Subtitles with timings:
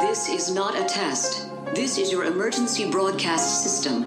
[0.00, 1.50] This is not a test.
[1.74, 4.06] This is your emergency broadcast system.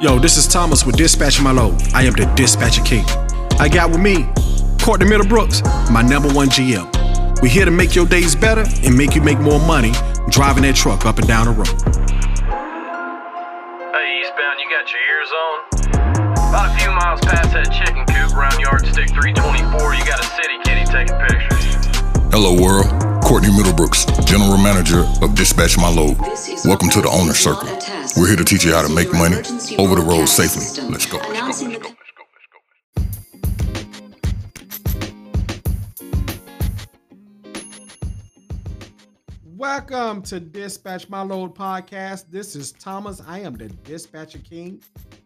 [0.00, 1.80] Yo, this is Thomas with Dispatch My Load.
[1.94, 3.04] I am the Dispatcher King.
[3.60, 4.28] I got with me
[4.82, 7.40] Courtney Middlebrooks, my number one GM.
[7.40, 9.92] We're here to make your days better and make you make more money
[10.30, 11.68] driving that truck up and down the road.
[13.94, 16.50] Hey, eastbound, you got your ears on?
[16.50, 20.58] About a few miles past that chicken coop around yardstick 324, you got a city
[20.64, 21.86] kitty taking pictures.
[22.32, 23.09] Hello, world.
[23.30, 26.18] Courtney Middlebrooks, General Manager of Dispatch My Load.
[26.64, 27.68] Welcome to the this Owner Circle.
[28.16, 29.36] We're here to teach you how to make money
[29.78, 30.62] over the road safely.
[30.90, 31.18] Let's go.
[31.18, 31.30] Let's go.
[31.30, 31.94] Announcing Let's the- go.
[32.96, 33.20] Let's go.
[39.44, 42.30] Welcome to Dispatch My Load podcast.
[42.30, 43.22] This is Thomas.
[43.28, 44.82] I am the Dispatcher King,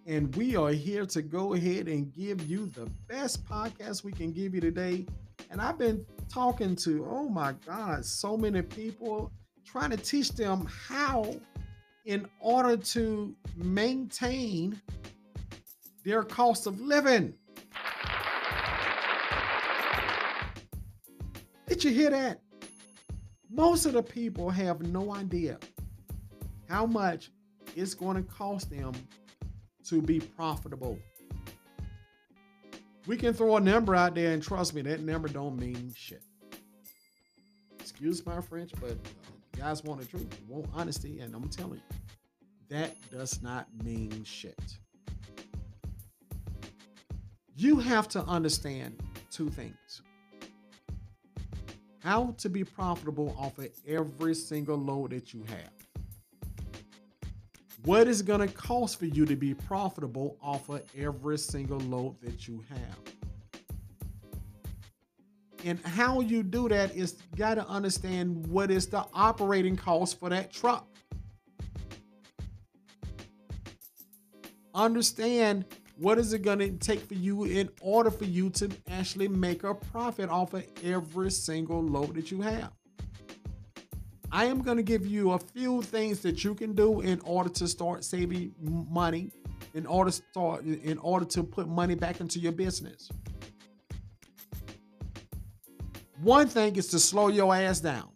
[0.06, 4.30] and we are here to go ahead and give you the best podcast we can
[4.30, 5.06] give you today.
[5.50, 9.32] And I've been talking to, oh my God, so many people
[9.64, 11.34] trying to teach them how,
[12.04, 14.80] in order to maintain
[16.04, 17.34] their cost of living.
[21.66, 22.40] Did you hear that?
[23.50, 25.58] Most of the people have no idea
[26.68, 27.30] how much
[27.74, 28.92] it's going to cost them
[29.84, 30.98] to be profitable.
[33.06, 36.22] We can throw a number out there and trust me, that number don't mean shit.
[37.78, 41.82] Excuse my French, but uh, guys want the truth, you want honesty, and I'm telling
[41.90, 41.96] you,
[42.70, 44.58] that does not mean shit.
[47.56, 50.02] You have to understand two things
[52.04, 55.83] how to be profitable off of every single load that you have.
[57.84, 62.16] What is going to cost for you to be profitable off of every single load
[62.22, 62.98] that you have?
[65.66, 70.30] And how you do that is got to understand what is the operating cost for
[70.30, 70.86] that truck.
[74.74, 75.66] Understand
[75.98, 79.62] what is it going to take for you in order for you to actually make
[79.62, 82.72] a profit off of every single load that you have.
[84.34, 87.48] I am going to give you a few things that you can do in order
[87.50, 89.30] to start saving money,
[89.74, 93.08] in order to start in order to put money back into your business.
[96.20, 98.08] One thing is to slow your ass down.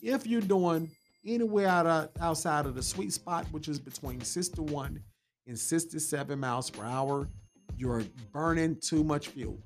[0.00, 0.90] If you're doing
[1.26, 5.02] anywhere out of, outside of the sweet spot, which is between 61
[5.46, 7.28] and 67 miles per hour,
[7.76, 9.62] you're burning too much fuel.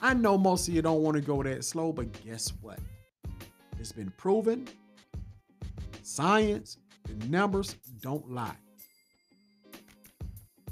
[0.00, 2.78] I know most of you don't want to go that slow, but guess what?
[3.78, 4.68] It's been proven.
[6.02, 8.56] Science, the numbers don't lie.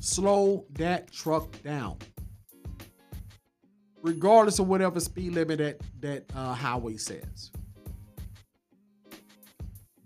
[0.00, 1.98] Slow that truck down.
[4.02, 7.50] Regardless of whatever speed limit that, that uh, highway says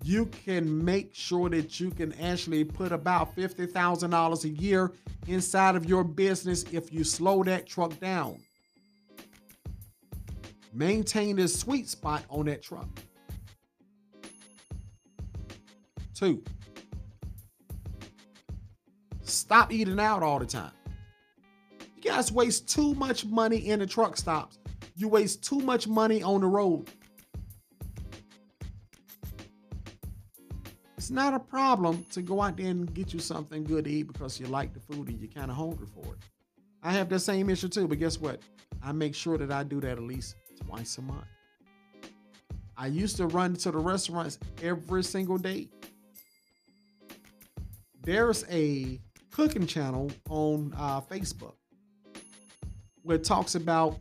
[0.02, 4.92] you can make sure that you can actually put about $50,000 a year
[5.28, 8.40] inside of your business if you slow that truck down.
[10.72, 12.88] Maintain the sweet spot on that truck.
[16.14, 16.42] Two,
[19.22, 20.72] stop eating out all the time.
[21.96, 24.58] You guys waste too much money in the truck stops.
[24.96, 26.90] You waste too much money on the road.
[31.10, 34.04] it's not a problem to go out there and get you something good to eat
[34.04, 36.20] because you like the food and you're kind of hungry for it.
[36.84, 38.40] I have the same issue too, but guess what?
[38.80, 41.24] I make sure that I do that at least twice a month.
[42.76, 45.68] I used to run to the restaurants every single day.
[48.02, 49.00] There's a
[49.30, 51.54] cooking channel on uh, Facebook
[53.02, 53.98] where it talks about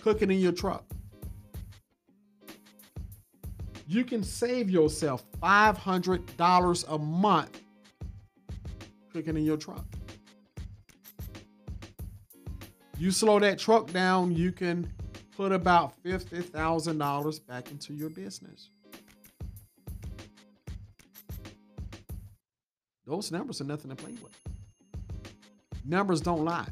[0.00, 0.84] cooking in your truck
[3.88, 7.62] you can save yourself $500 a month
[9.10, 9.86] cooking in your truck.
[12.98, 14.92] You slow that truck down, you can
[15.38, 18.70] put about $50,000 back into your business.
[23.06, 24.36] Those numbers are nothing to play with.
[25.84, 26.66] Numbers don't lie.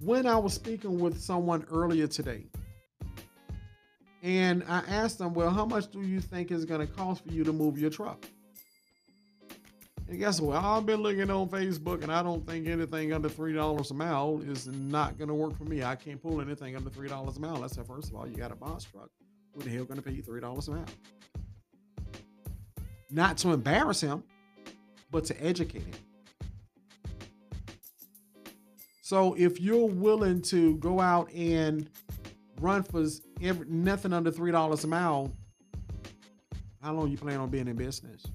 [0.00, 2.44] When I was speaking with someone earlier today,
[4.22, 7.32] and I asked them, well, how much do you think it's going to cost for
[7.32, 8.26] you to move your truck?
[10.12, 10.62] And guess what?
[10.62, 14.66] I've been looking on Facebook and I don't think anything under $3 a mile is
[14.66, 15.82] not going to work for me.
[15.82, 17.64] I can't pull anything under $3 a mile.
[17.64, 19.08] I said, first of all, you got a box truck.
[19.54, 20.84] Who the hell going to pay you $3 a mile?
[23.10, 24.22] Not to embarrass him,
[25.10, 25.94] but to educate him.
[29.00, 31.88] So if you're willing to go out and
[32.60, 33.06] run for
[33.40, 35.32] every, nothing under three dollars a mile,
[36.82, 38.26] how long you plan on being in business?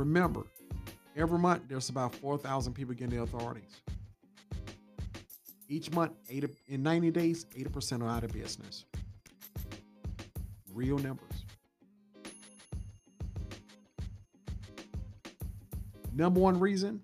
[0.00, 0.46] Remember,
[1.14, 3.82] every month there's about four thousand people getting the authorities.
[5.68, 8.86] Each month, 80, in 90 days, 80% are out of business.
[10.72, 11.44] Real numbers.
[16.14, 17.02] Number one reason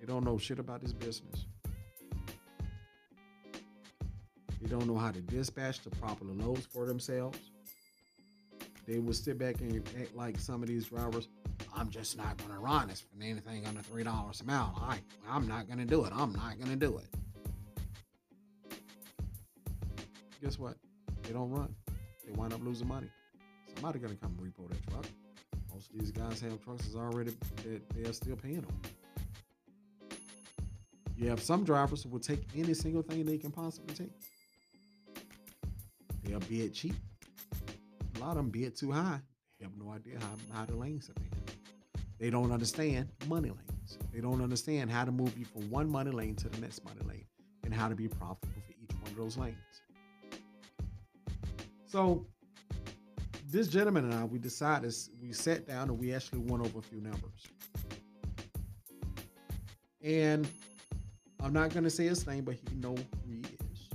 [0.00, 1.46] they don't know shit about this business.
[4.62, 7.50] They don't know how to dispatch the proper loads for themselves.
[8.88, 11.28] They will sit back and act like some of these drivers.
[11.76, 14.74] I'm just not going to run this for anything under three dollars a mile.
[14.80, 16.12] I, I'm not going to do it.
[16.16, 17.06] I'm not going to do it.
[20.42, 20.76] Guess what?
[21.22, 21.74] They don't run.
[22.24, 23.08] They wind up losing money.
[23.74, 25.04] Somebody going to come repo that truck.
[25.74, 27.32] Most of these guys have trucks that's already
[27.64, 28.80] that they're still paying on.
[31.14, 34.12] You have some drivers who will take any single thing they can possibly take.
[36.24, 36.94] They'll bid cheap.
[38.18, 39.20] A lot of them bid too high.
[39.58, 41.30] They have no idea how, how the lanes are being.
[42.18, 43.98] They don't understand money lanes.
[44.12, 47.00] They don't understand how to move you from one money lane to the next money
[47.06, 47.26] lane
[47.64, 49.56] and how to be profitable for each one of those lanes.
[51.86, 52.26] So
[53.50, 54.92] this gentleman and I, we decided,
[55.22, 57.46] we sat down and we actually went over a few numbers.
[60.02, 60.48] And
[61.40, 63.88] I'm not going to say his name, but he know who he is.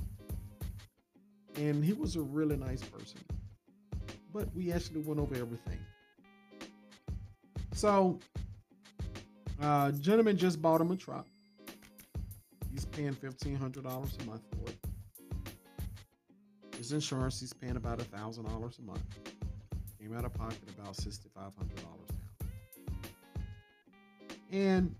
[1.56, 3.20] And he was a really nice person.
[4.34, 5.78] But we actually went over everything.
[7.72, 8.18] So,
[9.62, 11.26] uh, gentleman just bought him a truck.
[12.72, 14.78] He's paying fifteen hundred dollars a month for it.
[16.76, 19.04] His insurance, he's paying about a thousand dollars a month.
[20.00, 22.10] Came out of pocket about sixty five hundred dollars
[22.90, 24.58] now.
[24.58, 24.96] And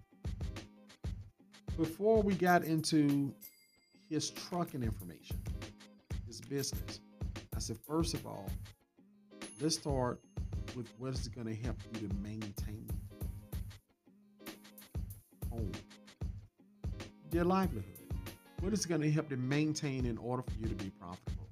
[1.76, 3.34] before we got into
[4.08, 5.42] his trucking information,
[6.24, 7.00] his business,
[7.54, 8.48] I said, first of all,
[9.60, 10.20] let's start
[10.76, 12.88] with what is going to help you to maintain
[15.50, 15.72] home,
[17.32, 17.84] your livelihood.
[18.60, 21.48] What is going to help to maintain in order for you to be profitable?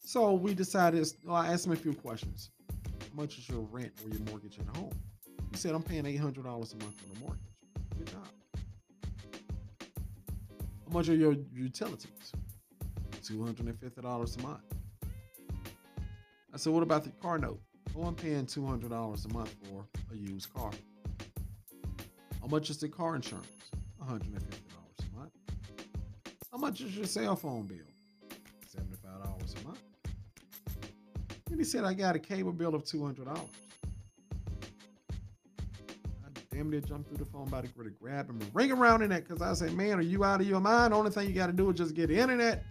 [0.00, 2.50] So we decided, well, I asked him a few questions.
[2.82, 4.92] How much is your rent or your mortgage at home?
[5.50, 7.40] He said, I'm paying $800 a month on the mortgage.
[7.98, 8.28] Good job.
[10.86, 12.32] How much are your utilities?
[13.22, 14.60] $250 a month.
[16.60, 17.58] Said, what about the car note?
[17.96, 20.70] Oh, I'm paying $200 a month for a used car.
[22.38, 23.48] How much is the car insurance?
[23.98, 25.32] $150 a month.
[26.52, 27.78] How much is your cell phone bill?
[28.76, 29.80] $75 a month.
[31.50, 33.26] And he said, I got a cable bill of $200.
[33.26, 33.38] I
[36.52, 39.26] damn near jumped through the phone the to grab him and ring around in that
[39.26, 40.92] because I said, man, are you out of your mind?
[40.92, 42.66] Only thing you got to do is just get the internet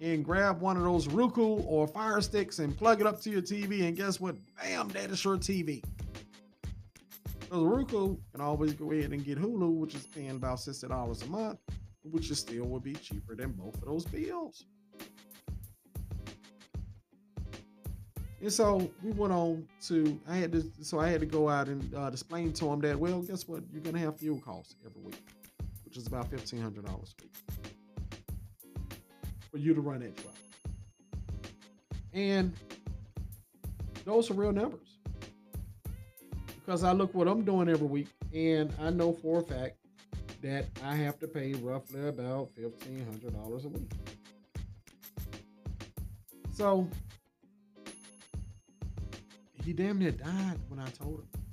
[0.00, 3.42] and grab one of those Roku or Fire Sticks and plug it up to your
[3.42, 3.86] TV.
[3.86, 4.36] And guess what?
[4.60, 5.82] Bam, that is your TV.
[7.40, 11.26] Because Roku can always go ahead and get Hulu, which is paying about $60 a
[11.26, 11.58] month,
[12.02, 14.64] which is still would be cheaper than both of those bills.
[18.42, 21.68] And so we went on to I had to so I had to go out
[21.68, 23.62] and uh, explain to him that well, guess what?
[23.72, 25.26] You're gonna have fuel costs every week,
[25.84, 27.55] which is about fifteen hundred dollars a week
[29.56, 30.34] for you to run that truck.
[32.12, 32.52] And
[34.04, 34.98] those are real numbers.
[36.56, 39.78] Because I look what I'm doing every week, and I know for a fact
[40.42, 43.90] that I have to pay roughly about $1,500 a week.
[46.52, 46.86] So
[49.64, 51.45] he damn near died when I told him.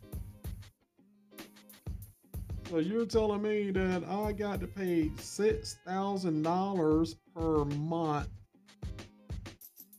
[2.74, 8.30] So you're telling me that I got to pay six thousand dollars per month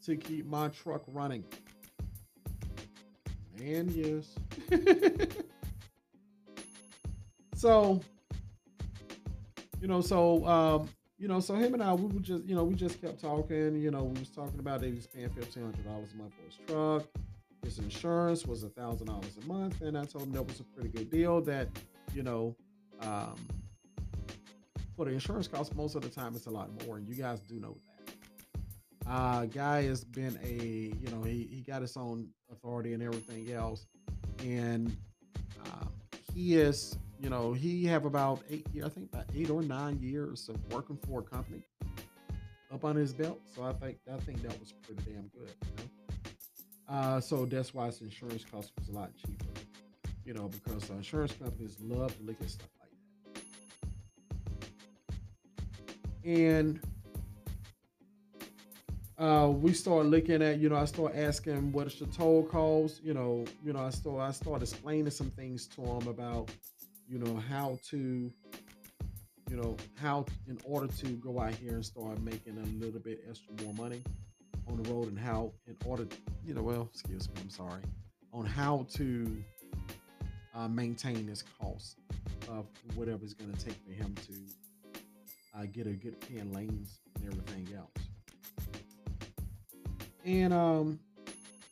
[0.04, 1.44] to keep my truck running?
[3.62, 4.34] And yes.
[7.54, 8.00] so,
[9.80, 12.64] you know, so um, you know, so him and I, we were just, you know,
[12.64, 13.76] we just kept talking.
[13.80, 16.32] You know, we was talking about that he was paying fifteen hundred dollars a month
[16.34, 17.04] for his truck.
[17.62, 20.64] His insurance was a thousand dollars a month, and I told him that was a
[20.64, 21.40] pretty good deal.
[21.40, 21.68] That
[22.12, 22.56] you know,
[23.00, 23.36] um,
[24.96, 27.40] for the insurance costs, most of the time it's a lot more, and you guys
[27.40, 29.10] do know that.
[29.10, 33.52] Uh, guy has been a, you know, he, he got his own authority and everything
[33.52, 33.86] else,
[34.42, 34.96] and
[35.66, 35.86] uh,
[36.32, 40.48] he is, you know, he have about eight, I think about eight or nine years
[40.48, 41.62] of working for a company
[42.72, 43.40] up on his belt.
[43.54, 45.52] So I think I think that was pretty damn good.
[45.62, 46.96] You know?
[46.96, 49.44] uh, so that's why his insurance cost was a lot cheaper.
[50.24, 52.68] You know, because insurance companies love to look at stuff
[56.24, 56.80] And
[59.18, 63.02] uh, we start looking at, you know, I start asking what is the toll cost,
[63.04, 66.50] you know, you know, I start I start explaining some things to him about,
[67.08, 68.32] you know, how to,
[69.50, 73.22] you know, how in order to go out here and start making a little bit
[73.28, 74.02] extra more money
[74.66, 76.06] on the road and how in order,
[76.44, 77.82] you know, well, excuse me, I'm sorry,
[78.32, 79.44] on how to
[80.54, 81.98] uh, maintain this cost
[82.48, 84.32] of whatever it's going to take for him to
[85.56, 87.90] uh, get a good pin lanes and everything else.
[90.24, 90.98] And um,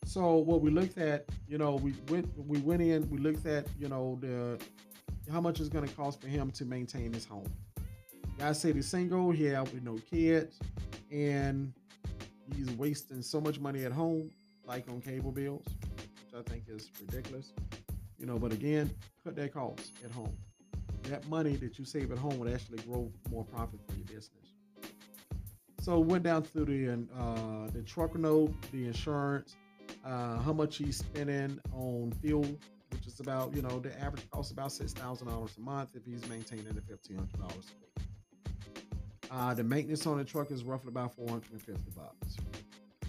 [0.05, 3.67] so what we looked at, you know, we went we went in, we looked at,
[3.79, 4.61] you know, the
[5.31, 7.51] how much it's going to cost for him to maintain his home.
[8.39, 10.59] Guy said he's single, he have with no kids,
[11.11, 11.73] and
[12.55, 14.31] he's wasting so much money at home,
[14.67, 17.53] like on cable bills, which I think is ridiculous.
[18.19, 18.91] You know, but again,
[19.25, 20.37] cut that cost at home.
[21.05, 24.55] That money that you save at home would actually grow more profit for your business.
[25.81, 29.57] So went down through the uh, the truck note, the insurance,
[30.05, 32.47] uh, how much he's spending on fuel,
[32.91, 36.05] which is about you know the average cost about six thousand dollars a month if
[36.05, 37.67] he's maintaining it fifteen hundred dollars.
[39.31, 42.37] Uh, the maintenance on the truck is roughly about four hundred and fifty bucks.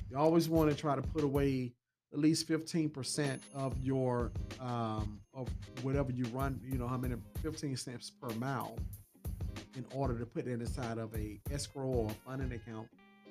[0.09, 1.73] You always want to try to put away
[2.13, 5.47] at least 15% of your um, of
[5.81, 8.77] whatever you run you know how many 15 cents per mile
[9.75, 12.87] in order to put it inside of a escrow or funding account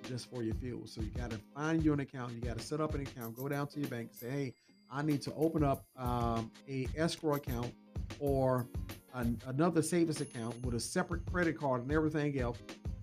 [0.08, 0.86] just for your fuel.
[0.86, 3.36] So you got to find you an account you got to set up an account
[3.36, 4.54] go down to your bank say hey
[4.90, 7.72] i need to open up um, a escrow account
[8.18, 8.66] or
[9.14, 12.58] an, another savings account with a separate credit card and everything else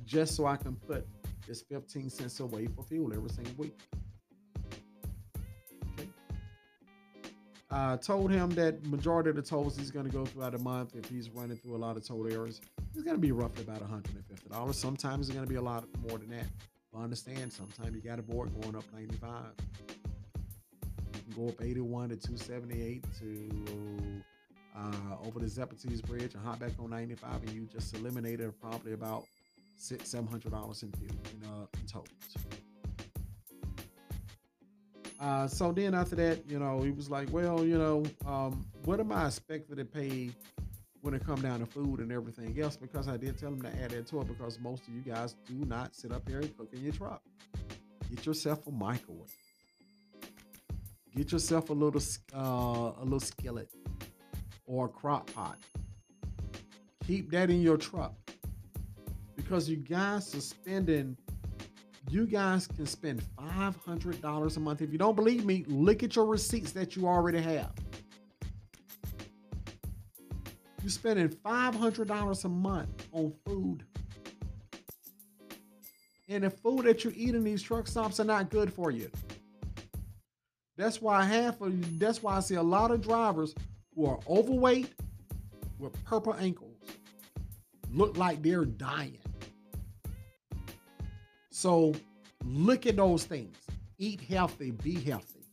[0.05, 1.07] just so i can put
[1.47, 3.79] this 15 cents away for fuel every single week
[7.71, 10.95] Uh, told him that majority of the tolls he's going to go throughout a month,
[10.95, 12.61] if he's running through a lot of toll areas,
[12.95, 14.73] it's going to be roughly about $150.
[14.73, 16.47] Sometimes it's going to be a lot more than that.
[16.97, 19.31] Understand, sometimes you got a board going up 95.
[21.13, 24.23] You can go up 81 to 278 to
[24.75, 28.93] uh, over the Zephyr's Bridge and hop back on 95, and you just eliminated probably
[28.93, 29.25] about
[29.75, 32.07] six, seven hundred dollars in in, uh, in tolls.
[35.19, 38.99] Uh, so then after that, you know, he was like, well, you know, um, what
[38.99, 40.31] am I expected to pay
[41.01, 42.77] when it come down to food and everything else?
[42.77, 45.35] Because I did tell him to add that to it because most of you guys
[45.45, 47.21] do not sit up here and cook in your truck.
[48.09, 49.35] Get yourself a microwave.
[51.15, 52.01] Get yourself a little
[52.33, 53.69] uh, a little skillet
[54.65, 55.57] or a crock pot.
[57.05, 58.13] Keep that in your truck
[59.35, 61.17] because you guys are spending
[62.09, 64.81] you guys can spend $500 a month.
[64.81, 67.71] If you don't believe me, look at your receipts that you already have.
[70.81, 73.83] You're spending $500 a month on food.
[76.27, 79.11] And the food that you eat in these truck stops are not good for you.
[80.77, 83.53] That's why half of you, that's why I see a lot of drivers
[83.95, 84.93] who are overweight
[85.77, 86.77] with purple ankles
[87.91, 89.17] look like they're dying.
[91.59, 91.93] So
[92.45, 93.57] look at those things.
[93.97, 95.43] Eat healthy, be healthy.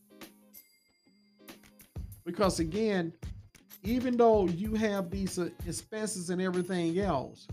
[2.23, 3.11] Because again,
[3.83, 7.45] even though you have these uh, expenses and everything else,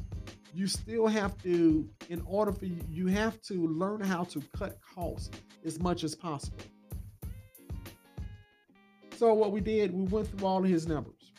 [0.54, 4.78] you still have to, in order for you, you have to learn how to cut
[4.94, 5.30] costs
[5.64, 6.58] as much as possible.
[9.16, 11.32] So what we did, we went through all of his numbers.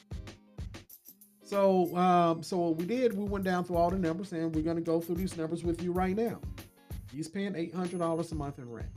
[1.46, 4.64] So, um, so what we did, we went down through all the numbers, and we're
[4.64, 6.42] going to go through these numbers with you right now.
[7.16, 8.90] He's paying $800 a month in rent.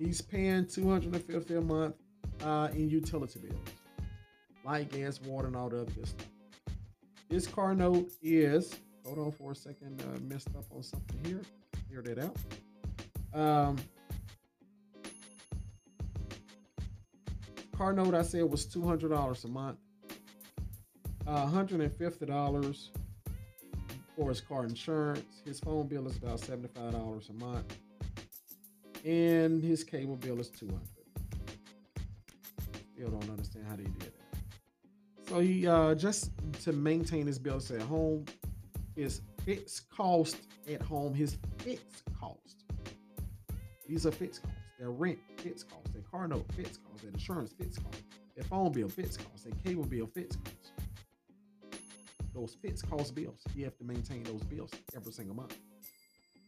[0.00, 1.94] He's paying $250 a month
[2.42, 3.54] uh, in utility bills,
[4.64, 6.26] light, gas, water, and all the other good stuff.
[7.30, 11.42] His car note is, hold on for a second, uh, messed up on something here.
[11.88, 13.40] Clear that out.
[13.40, 13.76] Um,
[17.76, 19.78] car note I said was $200 a month.
[21.28, 22.88] Uh, $150
[24.16, 25.42] for his car insurance.
[25.44, 27.76] His phone bill is about $75 a month.
[29.04, 30.80] And his cable bill is 200
[32.94, 35.28] Still don't understand how they did that.
[35.28, 36.30] So he uh, just
[36.62, 38.24] to maintain his bills at home,
[38.94, 40.38] his fixed cost
[40.72, 42.64] at home, his fixed cost.
[43.86, 44.56] These are fixed costs.
[44.78, 45.90] Their rent fixed costs.
[45.92, 47.02] Their car note fixed costs.
[47.02, 48.02] Their insurance fixed costs.
[48.34, 49.44] Their phone bill fixed costs.
[49.44, 50.55] Their cable bill fixed costs
[52.36, 53.40] those fixed cost bills.
[53.54, 55.56] You have to maintain those bills every single month.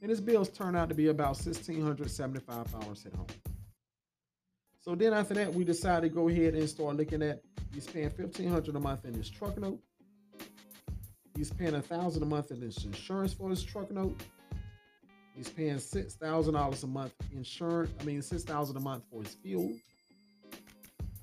[0.00, 3.26] And his bills turn out to be about $1,675 at home.
[4.80, 7.42] So then after that, we decided to go ahead and start looking at
[7.75, 9.80] he's paying $1,500 a month in his truck note.
[11.37, 14.21] He's paying a thousand a month in his insurance for his truck note.
[15.37, 17.92] He's paying six thousand dollars a month insurance.
[18.00, 19.73] I mean, six thousand a month for his fuel.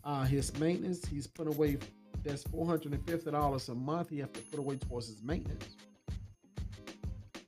[0.06, 1.78] Uh, his maintenance, he's put away.
[2.26, 4.10] That's four hundred and fifty dollars a month.
[4.10, 5.76] He has to put away towards his maintenance.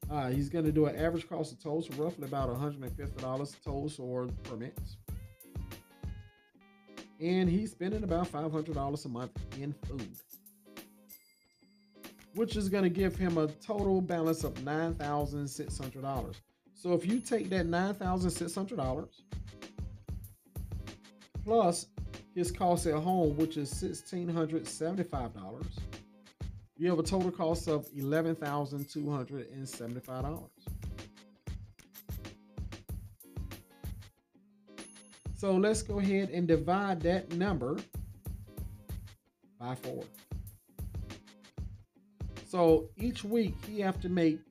[0.10, 2.96] Uh, he's going to do an average cost of tolls, roughly about one hundred and
[2.96, 4.98] fifty dollars tolls or permits.
[7.19, 10.07] And he's spending about five hundred dollars a month in food
[12.38, 16.36] which is going to give him a total balance of $9,600.
[16.75, 19.07] So if you take that $9,600
[21.43, 21.88] plus
[22.38, 25.65] his cost at home, which is $1,675,
[26.77, 30.50] you have a total cost of $11,275.
[35.34, 37.79] So let's go ahead and divide that number
[39.60, 40.03] by four.
[42.48, 44.41] So each week he have to make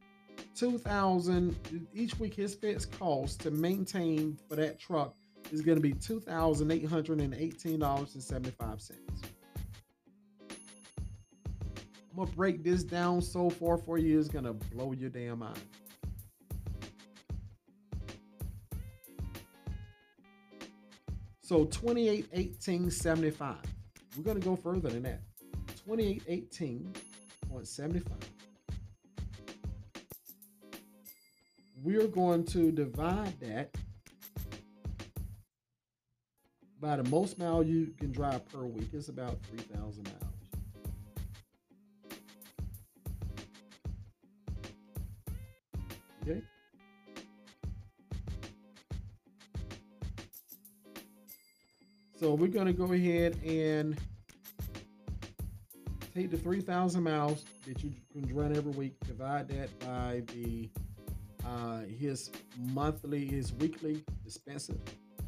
[0.56, 1.54] two thousand.
[1.94, 5.14] Each week his fixed cost to maintain for that truck
[5.52, 9.22] is going to be two thousand eight hundred and eighteen dollars and seventy five cents.
[12.10, 14.18] I'm gonna break this down so far for you.
[14.18, 15.60] It's gonna blow your damn mind.
[21.42, 23.56] So 28 18 75.
[24.16, 25.20] We're gonna go further than that.
[25.84, 26.92] 28 18
[27.52, 28.02] 0.75.
[31.82, 33.70] We're going to divide that
[36.80, 40.22] by the most mile you can drive per week is about 3,000 miles.
[46.22, 46.42] Okay.
[52.18, 53.98] So we're going to go ahead and
[56.14, 60.68] take the 3,000 miles that you can run every week, divide that by the
[61.46, 64.78] uh, his monthly, his weekly expenses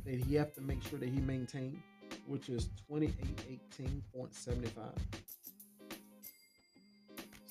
[0.08, 1.82] that he have to make sure that he maintain,
[2.26, 4.70] which is 2818.75.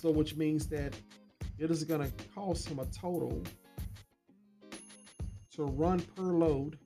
[0.02, 0.96] So, which means that
[1.60, 3.43] it is going to cost him a total
[5.56, 6.80] to run per load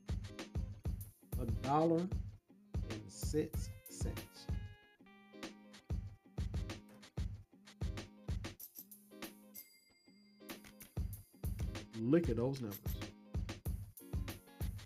[1.42, 4.48] a dollar and six cents.
[11.98, 12.91] Look at those numbers.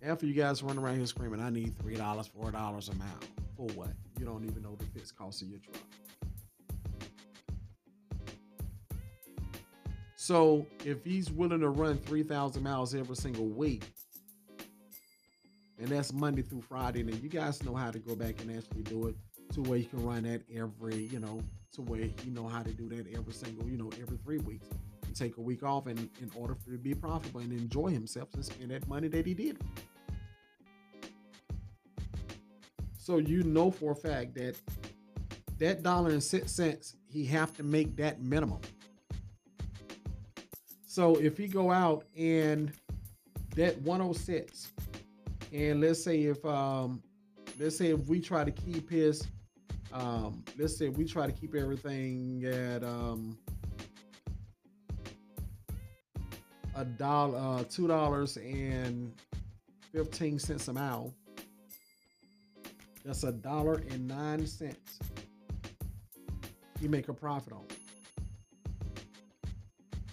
[0.06, 2.30] After you guys run around here screaming, I need $3, $4
[2.92, 3.08] a mile.
[3.58, 3.90] For what?
[4.20, 5.82] You don't even know the fixed cost of your truck.
[10.16, 13.84] So if he's willing to run 3,000 miles every single week,
[15.80, 18.84] and that's Monday through Friday, then you guys know how to go back and actually
[18.84, 19.16] do it
[19.54, 21.42] to where you can run that every, you know,
[21.74, 24.68] to where you know how to do that every single, you know, every three weeks
[25.06, 28.30] and take a week off in, in order for to be profitable and enjoy himself
[28.36, 29.58] and spend that money that he did.
[33.06, 34.56] So you know for a fact that
[35.60, 38.62] that dollar and six cents, he have to make that minimum.
[40.88, 42.72] So if he go out and
[43.56, 44.72] that 106,
[45.54, 47.04] and let's say if um
[47.60, 49.28] let's say if we try to keep his
[49.94, 53.38] um let's say we try to keep everything at um
[56.76, 59.14] a dollar, uh, two dollars and
[59.94, 61.14] fifteen cents a mile.
[63.06, 64.98] That's a dollar and nine cents.
[66.82, 67.68] You make a profit on.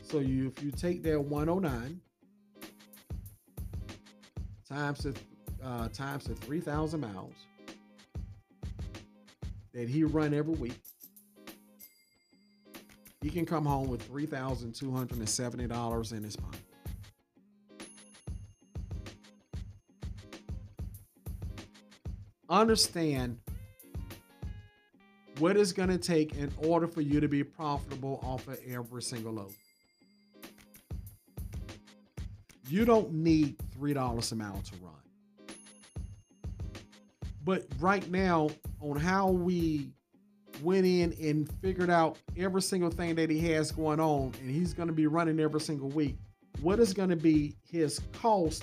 [0.02, 2.00] So you, if you take that 109
[4.68, 5.14] times the
[5.64, 7.33] uh, times the 3,000 miles
[9.72, 10.78] that he run every week,
[13.22, 16.71] he can come home with $3,270 in his pocket.
[22.52, 23.38] Understand
[25.38, 29.00] what it's going to take in order for you to be profitable off of every
[29.00, 29.54] single load.
[32.68, 34.92] You don't need $3 a mile to run.
[37.42, 38.50] But right now,
[38.82, 39.88] on how we
[40.62, 44.74] went in and figured out every single thing that he has going on, and he's
[44.74, 46.18] going to be running every single week.
[46.60, 48.62] What is going to be his cost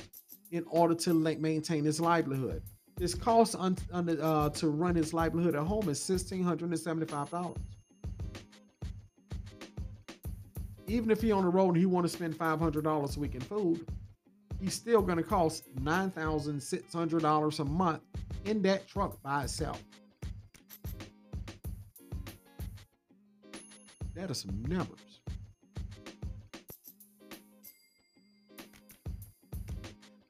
[0.51, 2.61] in order to maintain his livelihood?
[2.99, 6.79] His cost on, on uh, to run his livelihood at home is sixteen hundred and
[6.79, 7.57] seventy-five dollars.
[10.87, 13.19] Even if he on the road and he want to spend five hundred dollars a
[13.21, 13.87] week in food,
[14.59, 18.01] he's still going to cost nine thousand six hundred dollars a month
[18.43, 19.81] in that truck by itself.
[24.13, 25.21] That are some numbers.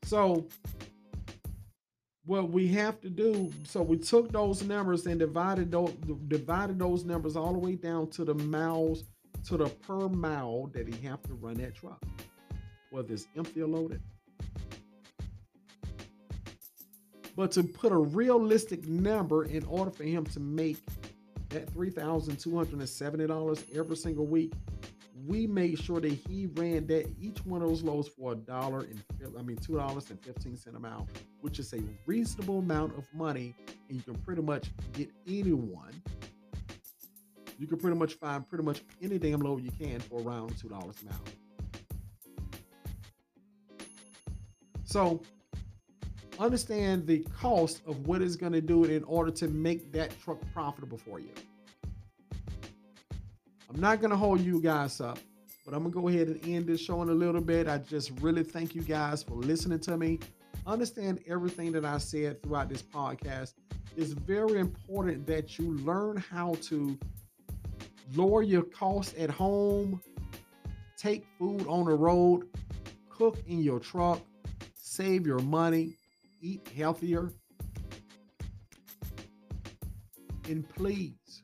[0.03, 0.45] So
[2.29, 5.91] what we have to do, so we took those numbers and divided those
[6.27, 9.05] divided those numbers all the way down to the miles
[9.47, 11.99] to the per mile that he have to run that truck,
[12.91, 13.99] whether it's empty or loaded.
[17.35, 20.77] But to put a realistic number in order for him to make
[21.49, 24.53] that $3,270 every single week,
[25.25, 28.81] we made sure that he ran that each one of those loads for a dollar
[28.81, 29.01] and
[29.37, 31.07] I mean two dollars and fifteen cent a mile,
[31.41, 33.55] which is a reasonable amount of money,
[33.89, 36.01] and you can pretty much get anyone.
[37.57, 40.69] You can pretty much find pretty much any damn load you can for around two
[40.69, 41.21] dollars a mile.
[44.85, 45.21] So
[46.39, 50.17] understand the cost of what it's going to do it in order to make that
[50.21, 51.31] truck profitable for you.
[53.79, 55.19] I'm not going to hold you guys up,
[55.63, 57.69] but I'm going to go ahead and end this show in a little bit.
[57.69, 60.19] I just really thank you guys for listening to me.
[60.67, 63.53] Understand everything that I said throughout this podcast.
[63.95, 66.99] It's very important that you learn how to
[68.15, 70.01] lower your costs at home,
[70.97, 72.49] take food on the road,
[73.07, 74.19] cook in your truck,
[74.75, 75.95] save your money,
[76.41, 77.31] eat healthier.
[80.49, 81.43] And please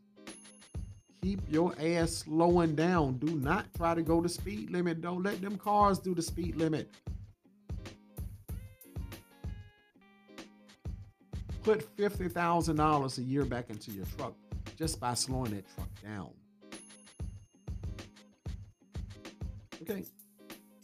[1.25, 3.17] keep your ass slowing down.
[3.17, 5.01] Do not try to go the speed limit.
[5.01, 6.91] Don't let them cars do the speed limit.
[11.63, 14.35] Put $50,000 a year back into your truck
[14.77, 16.29] just by slowing that truck down.
[19.81, 20.05] Okay.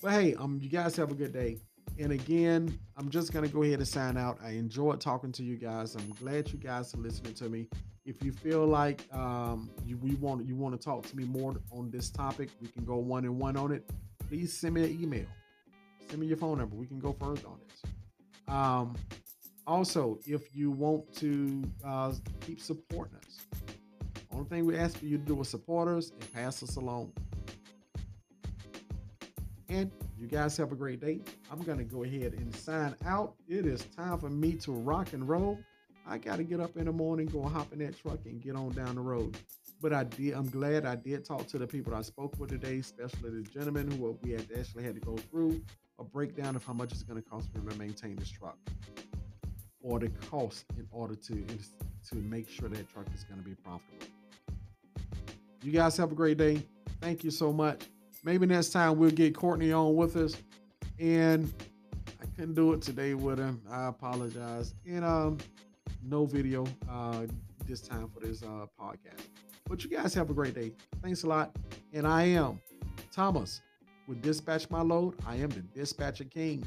[0.02, 1.60] Well, hey, um, you guys have a good day.
[2.00, 4.40] And again, I'm just gonna go ahead and sign out.
[4.44, 5.94] I enjoyed talking to you guys.
[5.94, 7.68] I'm glad you guys are listening to me.
[8.06, 11.56] If you feel like um, you we want you want to talk to me more
[11.72, 13.90] on this topic, we can go one and one on it.
[14.28, 15.26] Please send me an email.
[16.10, 16.76] Send me your phone number.
[16.76, 17.92] We can go further on this.
[18.48, 18.96] Um,
[19.68, 23.40] also, if you want to uh, keep supporting us,
[24.34, 27.12] only thing we ask for you to do is support us and pass us along.
[29.70, 31.22] And you guys have a great day.
[31.52, 33.36] I'm going to go ahead and sign out.
[33.48, 35.60] It is time for me to rock and roll.
[36.08, 38.56] I got to get up in the morning, go hop in that truck, and get
[38.56, 39.38] on down the road.
[39.82, 40.34] But I did.
[40.34, 43.90] I'm glad I did talk to the people I spoke with today, especially the gentleman
[43.92, 45.62] who we had actually had to go through
[46.00, 48.58] a breakdown of how much it's going to cost me to maintain this truck,
[49.82, 51.46] or the cost in order to
[52.10, 54.08] to make sure that truck is going to be profitable.
[55.64, 56.64] You guys have a great day.
[57.02, 57.84] Thank you so much.
[58.24, 60.36] Maybe next time we'll get Courtney on with us.
[61.00, 61.52] And
[62.22, 63.62] I couldn't do it today with him.
[63.70, 64.74] I apologize.
[64.88, 65.38] And um,
[66.04, 67.26] no video uh,
[67.66, 69.28] this time for this uh, podcast.
[69.68, 70.74] But you guys have a great day.
[71.02, 71.56] Thanks a lot.
[71.94, 72.60] And I am
[73.12, 73.62] Thomas
[74.08, 75.16] with Dispatch My Load.
[75.26, 76.66] I am the Dispatcher King.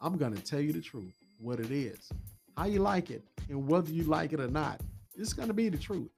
[0.00, 2.10] I'm going to tell you the truth, what it is,
[2.56, 4.80] how you like it, and whether you like it or not.
[5.16, 6.10] It's going to be the truth.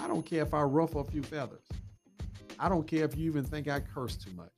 [0.00, 1.64] I don't care if I ruffle a few feathers.
[2.58, 4.52] I don't care if you even think I curse too much.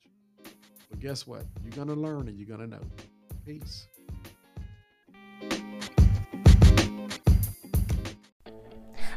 [0.89, 1.45] But guess what?
[1.63, 2.81] You're going to learn and you're going to know.
[3.45, 3.87] Peace.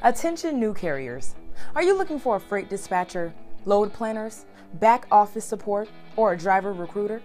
[0.03, 1.35] Attention new carriers.
[1.75, 3.35] Are you looking for a freight dispatcher,
[3.65, 7.21] load planners, back office support, or a driver recruiter?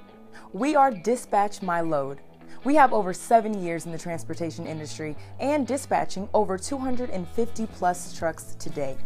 [0.54, 2.22] We are Dispatch My Load.
[2.64, 8.56] We have over seven years in the transportation industry and dispatching over 250 plus trucks
[8.58, 8.98] today.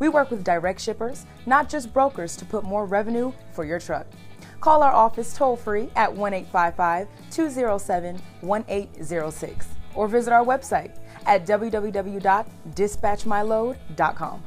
[0.00, 4.08] We work with direct shippers, not just brokers, to put more revenue for your truck.
[4.60, 10.96] Call our office toll free at 1 855 207 1806 or visit our website
[11.26, 14.42] at www.dispatchmyload.com.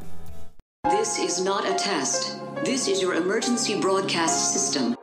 [0.84, 2.40] This is not a test.
[2.64, 4.96] This is your emergency broadcast system.